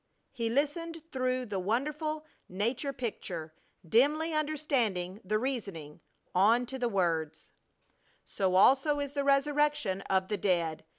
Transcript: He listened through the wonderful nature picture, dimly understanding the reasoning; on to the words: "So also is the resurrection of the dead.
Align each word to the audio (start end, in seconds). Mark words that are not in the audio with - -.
He 0.31 0.49
listened 0.49 1.03
through 1.11 1.45
the 1.45 1.59
wonderful 1.59 2.25
nature 2.49 2.91
picture, 2.91 3.53
dimly 3.87 4.33
understanding 4.33 5.21
the 5.23 5.37
reasoning; 5.37 5.99
on 6.33 6.65
to 6.65 6.79
the 6.79 6.89
words: 6.89 7.51
"So 8.25 8.55
also 8.55 8.99
is 8.99 9.13
the 9.13 9.23
resurrection 9.23 10.01
of 10.09 10.27
the 10.27 10.37
dead. 10.37 10.85